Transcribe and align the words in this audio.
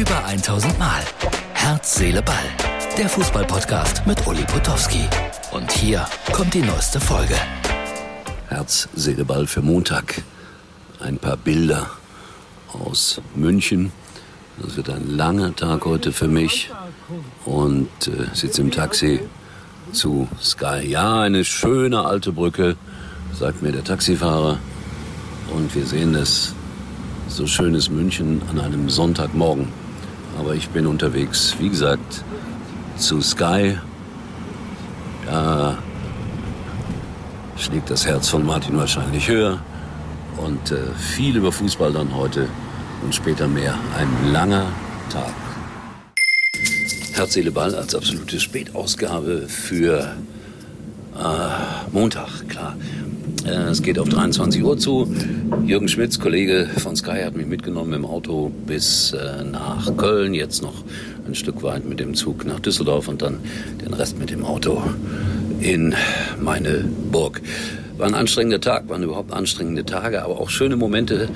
Über 0.00 0.24
1000 0.24 0.78
Mal. 0.78 1.02
Herz, 1.52 1.96
Seele, 1.96 2.22
Ball. 2.22 2.46
Der 2.96 3.06
Fußballpodcast 3.06 4.06
mit 4.06 4.26
Uli 4.26 4.42
Potowski. 4.44 5.04
Und 5.52 5.70
hier 5.70 6.06
kommt 6.32 6.54
die 6.54 6.62
neueste 6.62 6.98
Folge. 6.98 7.34
Herz, 8.48 8.88
Seele, 8.94 9.26
Ball 9.26 9.46
für 9.46 9.60
Montag. 9.60 10.22
Ein 11.00 11.18
paar 11.18 11.36
Bilder 11.36 11.90
aus 12.72 13.20
München. 13.34 13.92
Das 14.62 14.78
wird 14.78 14.88
ein 14.88 15.06
langer 15.06 15.54
Tag 15.54 15.84
heute 15.84 16.12
für 16.12 16.28
mich. 16.28 16.70
Und 17.44 17.90
äh, 18.06 18.34
sitze 18.34 18.62
im 18.62 18.70
Taxi 18.70 19.20
zu 19.92 20.28
Sky. 20.40 20.80
Ja, 20.82 21.20
eine 21.20 21.44
schöne 21.44 22.06
alte 22.06 22.32
Brücke, 22.32 22.76
sagt 23.38 23.60
mir 23.60 23.72
der 23.72 23.84
Taxifahrer. 23.84 24.60
Und 25.54 25.74
wir 25.74 25.84
sehen 25.84 26.14
das 26.14 26.54
so 27.28 27.46
schönes 27.46 27.90
München 27.90 28.40
an 28.48 28.58
einem 28.58 28.88
Sonntagmorgen. 28.88 29.79
Aber 30.38 30.54
ich 30.54 30.68
bin 30.70 30.86
unterwegs, 30.86 31.56
wie 31.58 31.68
gesagt, 31.68 32.24
zu 32.96 33.20
Sky. 33.20 33.78
Da 35.26 35.78
schlägt 37.56 37.90
das 37.90 38.06
Herz 38.06 38.28
von 38.28 38.44
Martin 38.44 38.76
wahrscheinlich 38.76 39.28
höher. 39.28 39.60
Und 40.36 40.70
äh, 40.70 40.92
viel 40.96 41.36
über 41.36 41.52
Fußball 41.52 41.92
dann 41.92 42.14
heute 42.14 42.48
und 43.02 43.14
später 43.14 43.48
mehr. 43.48 43.74
Ein 43.96 44.32
langer 44.32 44.66
Tag. 45.10 45.34
Herz, 47.12 47.34
Seele, 47.34 47.50
Ball 47.50 47.74
als 47.74 47.94
absolute 47.94 48.40
Spätausgabe 48.40 49.46
für 49.48 50.16
äh, 51.18 51.92
Montag, 51.92 52.48
klar. 52.48 52.76
Äh, 53.44 53.70
es 53.70 53.82
geht 53.82 53.98
auf 53.98 54.08
23 54.08 54.62
Uhr 54.62 54.78
zu. 54.78 55.12
Jürgen 55.64 55.88
Schmitz, 55.88 56.18
Kollege 56.18 56.68
von 56.78 56.96
Sky, 56.96 57.22
hat 57.24 57.36
mich 57.36 57.46
mitgenommen 57.46 57.92
im 57.92 58.04
Auto 58.04 58.50
bis 58.66 59.12
äh, 59.12 59.44
nach 59.44 59.96
Köln. 59.96 60.34
Jetzt 60.34 60.62
noch 60.62 60.84
ein 61.26 61.34
Stück 61.34 61.62
weit 61.62 61.84
mit 61.84 62.00
dem 62.00 62.14
Zug 62.14 62.44
nach 62.44 62.60
Düsseldorf 62.60 63.08
und 63.08 63.22
dann 63.22 63.38
den 63.84 63.94
Rest 63.94 64.18
mit 64.18 64.30
dem 64.30 64.44
Auto 64.44 64.82
in 65.60 65.94
meine 66.40 66.84
Burg. 67.10 67.40
War 67.98 68.06
ein 68.06 68.14
anstrengender 68.14 68.60
Tag, 68.60 68.88
waren 68.88 69.02
überhaupt 69.02 69.32
anstrengende 69.32 69.84
Tage, 69.84 70.22
aber 70.22 70.40
auch 70.40 70.50
schöne 70.50 70.76
Momente 70.76 71.28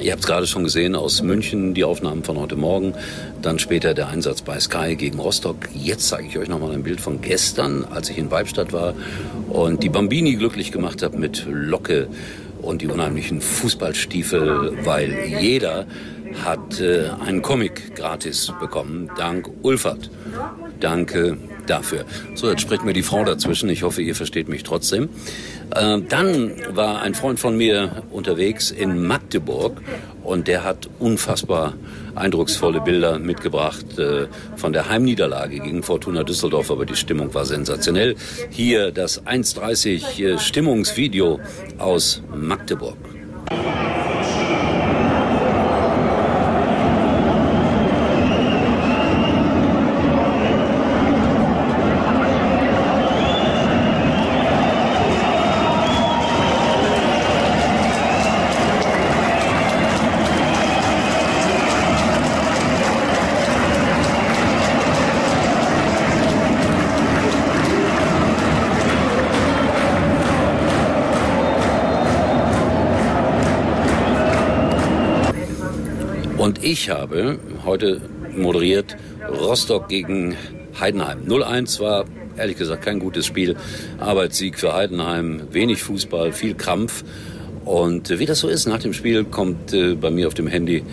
ihr 0.00 0.12
habt 0.12 0.26
gerade 0.26 0.46
schon 0.46 0.64
gesehen 0.64 0.94
aus 0.94 1.22
München, 1.22 1.74
die 1.74 1.84
Aufnahmen 1.84 2.24
von 2.24 2.38
heute 2.38 2.56
Morgen. 2.56 2.94
Dann 3.42 3.58
später 3.58 3.94
der 3.94 4.08
Einsatz 4.08 4.42
bei 4.42 4.58
Sky 4.60 4.96
gegen 4.96 5.18
Rostock. 5.18 5.56
Jetzt 5.74 6.08
zeige 6.08 6.28
ich 6.28 6.38
euch 6.38 6.48
nochmal 6.48 6.72
ein 6.72 6.82
Bild 6.82 7.00
von 7.00 7.20
gestern, 7.20 7.84
als 7.84 8.10
ich 8.10 8.18
in 8.18 8.30
Weibstadt 8.30 8.72
war 8.72 8.94
und 9.48 9.82
die 9.82 9.88
Bambini 9.88 10.36
glücklich 10.36 10.72
gemacht 10.72 11.02
habe 11.02 11.18
mit 11.18 11.46
Locke 11.48 12.08
und 12.62 12.82
die 12.82 12.88
unheimlichen 12.88 13.40
Fußballstiefel, 13.40 14.84
weil 14.84 15.16
jeder 15.40 15.86
hat 16.44 16.80
äh, 16.80 17.10
einen 17.24 17.42
Comic 17.42 17.94
gratis 17.94 18.52
bekommen, 18.60 19.10
dank 19.16 19.48
Ulfert. 19.62 20.10
Danke 20.80 21.38
dafür. 21.68 22.04
So, 22.34 22.50
jetzt 22.50 22.62
spricht 22.62 22.84
mir 22.84 22.92
die 22.92 23.02
Frau 23.02 23.24
dazwischen. 23.24 23.68
Ich 23.68 23.82
hoffe, 23.82 24.02
ihr 24.02 24.14
versteht 24.14 24.48
mich 24.48 24.62
trotzdem. 24.62 25.08
Äh, 25.74 26.00
dann 26.08 26.52
war 26.70 27.02
ein 27.02 27.14
Freund 27.14 27.40
von 27.40 27.56
mir 27.56 28.02
unterwegs 28.10 28.70
in 28.70 29.06
Magdeburg 29.06 29.80
und 30.24 30.48
der 30.48 30.64
hat 30.64 30.88
unfassbar 30.98 31.74
eindrucksvolle 32.14 32.80
Bilder 32.80 33.18
mitgebracht 33.18 33.98
äh, 33.98 34.26
von 34.56 34.72
der 34.72 34.88
Heimniederlage 34.88 35.60
gegen 35.60 35.82
Fortuna 35.82 36.24
Düsseldorf, 36.24 36.70
aber 36.70 36.84
die 36.84 36.96
Stimmung 36.96 37.32
war 37.34 37.46
sensationell. 37.46 38.16
Hier 38.50 38.90
das 38.90 39.24
1.30 39.24 40.22
äh, 40.22 40.38
Stimmungsvideo 40.38 41.40
aus 41.78 42.22
Magdeburg. 42.34 42.96
Ich 76.70 76.90
habe 76.90 77.38
heute 77.64 78.02
moderiert 78.36 78.94
Rostock 79.26 79.88
gegen 79.88 80.36
Heidenheim. 80.78 81.24
0-1 81.26 81.80
war 81.80 82.04
ehrlich 82.36 82.58
gesagt 82.58 82.84
kein 82.84 82.98
gutes 82.98 83.24
Spiel. 83.24 83.56
Arbeitssieg 83.98 84.58
für 84.58 84.74
Heidenheim, 84.74 85.44
wenig 85.50 85.82
Fußball, 85.82 86.32
viel 86.32 86.54
Krampf. 86.54 87.04
Und 87.64 88.10
wie 88.10 88.26
das 88.26 88.40
so 88.40 88.48
ist, 88.48 88.66
nach 88.66 88.80
dem 88.80 88.92
Spiel 88.92 89.24
kommt 89.24 89.72
äh, 89.72 89.94
bei 89.94 90.10
mir 90.10 90.26
auf 90.26 90.34
dem 90.34 90.46
Handy 90.46 90.84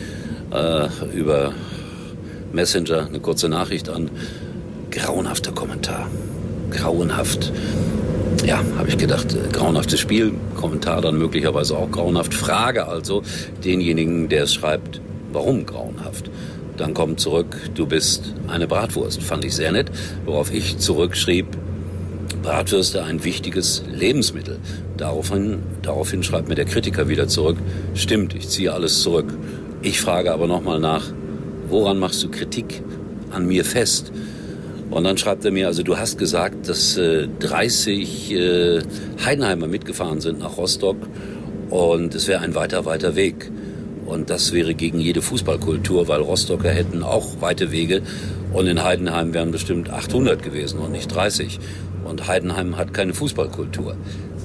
äh, 0.52 0.88
über 1.14 1.52
Messenger 2.54 3.08
eine 3.08 3.20
kurze 3.20 3.50
Nachricht 3.50 3.90
an. 3.90 4.10
Grauenhafter 4.92 5.52
Kommentar. 5.52 6.08
Grauenhaft. 6.72 7.52
Ja, 8.46 8.64
habe 8.78 8.88
ich 8.88 8.98
gedacht, 8.98 9.34
äh, 9.34 9.52
grauenhaftes 9.52 10.00
Spiel, 10.00 10.36
Kommentar 10.56 11.02
dann 11.02 11.18
möglicherweise 11.18 11.76
auch 11.78 11.92
grauenhaft. 11.92 12.34
Frage 12.34 12.88
also 12.88 13.24
denjenigen, 13.66 14.30
der 14.30 14.44
es 14.44 14.54
schreibt, 14.54 15.02
Warum 15.36 15.66
grauenhaft? 15.66 16.32
Dann 16.78 16.94
kommt 16.94 17.20
zurück, 17.20 17.58
du 17.76 17.86
bist 17.86 18.34
eine 18.48 18.68
Bratwurst. 18.68 19.22
Fand 19.22 19.44
ich 19.44 19.54
sehr 19.54 19.74
nett. 19.74 19.92
Worauf 20.24 20.50
ich 20.54 20.78
zurückschrieb, 20.78 21.46
Bratwürste 22.42 23.04
ein 23.04 23.26
wichtiges 23.26 23.84
Lebensmittel. 23.92 24.60
Daraufhin, 24.96 25.60
daraufhin 25.82 26.24
schreibt 26.24 26.48
mir 26.48 26.56
der 26.56 26.64
Kritiker 26.64 27.10
wieder 27.10 27.28
zurück, 27.28 27.58
stimmt, 27.96 28.34
ich 28.34 28.48
ziehe 28.48 28.72
alles 28.72 29.02
zurück. 29.02 29.26
Ich 29.82 30.00
frage 30.00 30.32
aber 30.32 30.48
nochmal 30.48 30.80
nach, 30.80 31.04
woran 31.68 32.00
machst 32.00 32.24
du 32.24 32.32
Kritik 32.32 32.82
an 33.30 33.46
mir 33.46 33.66
fest? 33.66 34.14
Und 34.90 35.04
dann 35.04 35.18
schreibt 35.18 35.44
er 35.44 35.52
mir, 35.52 35.68
also 35.68 35.84
du 35.84 35.98
hast 35.98 36.18
gesagt, 36.18 36.70
dass 36.70 36.96
äh, 36.96 37.28
30 37.40 38.32
äh, 38.32 38.82
Heidenheimer 39.26 39.68
mitgefahren 39.68 40.22
sind 40.22 40.40
nach 40.40 40.56
Rostock 40.56 40.96
und 41.70 42.16
es 42.16 42.30
wäre 42.30 42.40
ein 42.40 42.56
weiter, 42.56 42.86
weiter 42.86 43.18
Weg. 43.18 43.52
Und 44.06 44.30
das 44.30 44.54
wäre 44.54 44.76
gegen 44.76 45.00
jede 45.00 45.22
Fußballkultur, 45.22 46.08
weil 46.08 46.22
Rostocker 46.22 46.70
hätten 46.70 47.04
auch 47.04 47.42
weite 47.42 47.72
Wege 47.72 48.02
und 48.54 48.68
in 48.68 48.84
Heidenheim 48.84 49.34
wären 49.34 49.52
bestimmt 49.52 49.90
800 49.90 50.44
gewesen 50.44 50.80
und 50.80 50.92
nicht 50.92 51.14
30. 51.14 51.60
Und 52.06 52.28
Heidenheim 52.28 52.78
hat 52.78 52.94
keine 52.94 53.14
Fußballkultur. 53.14 53.96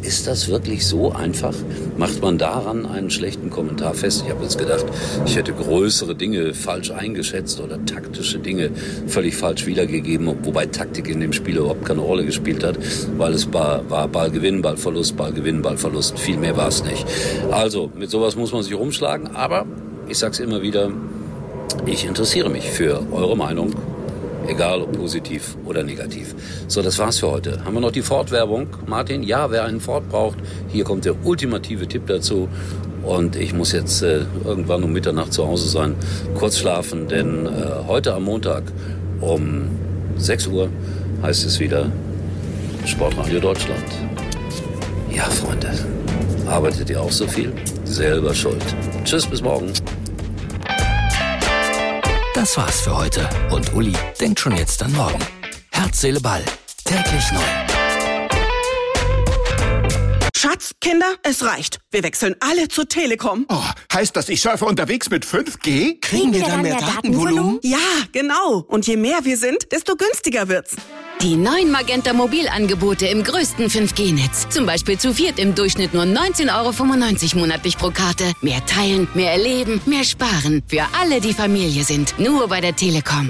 Ist 0.03 0.27
das 0.27 0.49
wirklich 0.49 0.87
so 0.87 1.12
einfach? 1.12 1.55
Macht 1.99 2.22
man 2.22 2.38
daran 2.38 2.87
einen 2.87 3.11
schlechten 3.11 3.50
Kommentar 3.50 3.93
fest? 3.93 4.22
Ich 4.25 4.33
habe 4.33 4.43
jetzt 4.43 4.59
gedacht, 4.59 4.87
ich 5.27 5.37
hätte 5.37 5.53
größere 5.53 6.15
Dinge 6.15 6.55
falsch 6.55 6.91
eingeschätzt 6.91 7.61
oder 7.61 7.84
taktische 7.84 8.38
Dinge 8.38 8.71
völlig 9.06 9.37
falsch 9.37 9.66
wiedergegeben, 9.66 10.34
wobei 10.43 10.65
Taktik 10.66 11.09
in 11.09 11.21
dem 11.21 11.34
Spiel 11.34 11.59
überhaupt 11.59 11.84
keine 11.84 12.00
Rolle 12.00 12.25
gespielt 12.25 12.65
hat, 12.65 12.78
weil 13.19 13.34
es 13.34 13.53
war, 13.53 13.88
war 13.91 14.09
Ballgewinn, 14.09 14.62
Ballverlust, 14.62 15.19
Ballgewinn, 15.19 15.61
Ballverlust. 15.61 16.19
Viel 16.19 16.38
mehr 16.38 16.56
war 16.56 16.69
es 16.69 16.82
nicht. 16.82 17.05
Also, 17.50 17.91
mit 17.94 18.11
sowas 18.11 18.37
muss 18.37 18.53
man 18.53 18.62
sich 18.62 18.75
rumschlagen, 18.75 19.37
aber 19.37 19.67
ich 20.09 20.17
sage 20.17 20.32
es 20.32 20.41
immer 20.41 20.62
wieder, 20.62 20.91
ich 21.84 22.06
interessiere 22.06 22.49
mich 22.49 22.71
für 22.71 23.03
eure 23.12 23.37
Meinung 23.37 23.75
Egal 24.50 24.83
ob 24.83 24.93
positiv 24.93 25.56
oder 25.65 25.84
negativ. 25.84 26.34
So, 26.66 26.83
das 26.83 26.99
war's 26.99 27.21
für 27.21 27.31
heute. 27.31 27.65
Haben 27.65 27.75
wir 27.75 27.81
noch 27.81 27.93
die 27.93 28.03
Ford-Werbung? 28.03 28.66
Martin, 28.84 29.22
ja, 29.22 29.49
wer 29.53 29.62
einen 29.65 29.81
Ford 29.81 30.09
braucht, 30.09 30.38
hier 30.69 30.83
kommt 30.83 31.05
der 31.05 31.25
ultimative 31.25 31.87
Tipp 31.87 32.09
dazu. 32.09 32.49
Und 33.05 33.37
ich 33.37 33.55
muss 33.55 33.71
jetzt 33.71 34.03
äh, 34.03 34.22
irgendwann 34.44 34.82
um 34.82 34.93
Mitternacht 34.93 35.32
zu 35.32 35.47
Hause 35.47 35.69
sein, 35.69 35.94
kurz 36.35 36.58
schlafen, 36.58 37.06
denn 37.06 37.47
äh, 37.47 37.50
heute 37.87 38.12
am 38.12 38.25
Montag 38.25 38.64
um 39.20 39.69
6 40.17 40.49
Uhr 40.49 40.69
heißt 41.23 41.47
es 41.47 41.61
wieder 41.61 41.87
Sportradio 42.85 43.38
Deutschland. 43.38 43.85
Ja, 45.12 45.25
Freunde, 45.25 45.70
arbeitet 46.49 46.91
ihr 46.91 47.00
auch 47.00 47.12
so 47.12 47.26
viel? 47.29 47.52
Selber 47.85 48.35
schuld. 48.35 48.64
Tschüss, 49.05 49.29
bis 49.29 49.43
morgen. 49.43 49.73
Das 52.40 52.56
war's 52.56 52.81
für 52.81 52.96
heute. 52.96 53.28
Und 53.50 53.75
Uli 53.75 53.92
denkt 54.19 54.40
schon 54.40 54.56
jetzt 54.56 54.82
an 54.82 54.90
morgen. 54.94 55.19
Herz, 55.72 56.00
Seele, 56.00 56.20
Ball. 56.20 56.42
Täglich 56.87 57.32
neu. 57.32 57.40
Schatz, 60.34 60.70
Kinder, 60.81 61.16
es 61.22 61.44
reicht. 61.44 61.81
Wir 61.90 62.02
wechseln 62.02 62.37
alle 62.40 62.69
zur 62.69 62.88
Telekom. 62.88 63.44
Oh, 63.50 63.62
heißt 63.92 64.16
das, 64.16 64.31
ich 64.31 64.40
surfe 64.40 64.64
unterwegs 64.64 65.10
mit 65.10 65.26
5G? 65.26 66.00
Kriegen 66.00 66.32
wir 66.32 66.44
dann 66.44 66.62
mehr 66.62 66.78
Datenvolumen? 66.78 67.60
Ja, 67.62 67.76
genau. 68.10 68.64
Und 68.66 68.87
je 68.87 68.96
mehr 68.96 69.19
wir 69.25 69.37
sind, 69.37 69.70
desto 69.70 69.96
günstiger 69.96 70.48
wird's. 70.48 70.76
Die 71.22 71.37
neuen 71.37 71.70
Magenta 71.70 72.14
Mobilangebote 72.14 73.06
im 73.06 73.22
größten 73.22 73.69
5G-Netz. 73.69 74.49
Zum 74.49 74.64
Beispiel 74.64 74.99
zu 74.99 75.12
viert 75.12 75.38
im 75.38 75.55
Durchschnitt 75.55 75.93
nur 75.93 76.05
19,95 76.05 77.34
Euro 77.34 77.40
monatlich 77.40 77.76
pro 77.76 77.90
Karte. 77.90 78.25
Mehr 78.40 78.64
teilen, 78.64 79.06
mehr 79.12 79.32
erleben, 79.32 79.82
mehr 79.84 80.05
sparen. 80.05 80.62
Für 80.67 80.84
alle, 80.99 81.20
die 81.20 81.34
Familie 81.34 81.84
sind. 81.84 82.19
Nur 82.19 82.49
bei 82.49 82.62
der 82.62 82.75
Telekom. 82.75 83.28